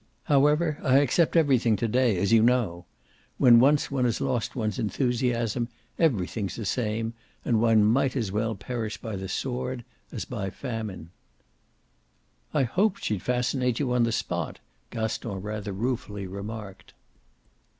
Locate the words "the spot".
14.01-14.57